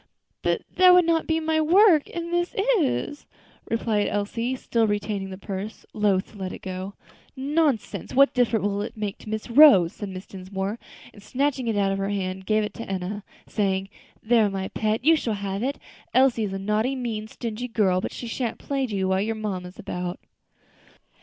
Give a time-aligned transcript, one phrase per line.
[0.41, 3.27] "But that would not be my work, and this is,"
[3.69, 6.95] replied Elsie, still retaining the purse, loath to let it go.
[7.35, 8.15] "Nonsense!
[8.15, 10.29] what difference will that make to Miss Rose?" said Mrs.
[10.29, 10.79] Dinsmore;
[11.13, 13.89] and snatching it out of her hand, she gave it to Enna, saying,
[14.23, 15.77] "There, my pet, you shall have it.
[16.15, 19.77] Elsie is a naughty, mean, stingy girl, but she shan't plague you while your mamma's
[19.77, 20.19] about."